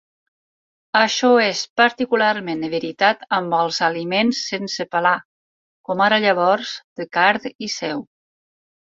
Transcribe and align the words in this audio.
Això 0.99 1.27
és 1.41 1.59
particularment 1.81 2.63
veritat 2.71 3.21
amb 3.37 3.57
els 3.57 3.77
aliments 3.89 4.39
sense 4.53 4.87
pelar, 4.95 5.13
com 5.91 6.03
ara 6.07 6.19
llavors 6.25 6.73
de 7.03 7.07
card 7.19 7.47
i 7.53 7.71
seu. 7.77 8.03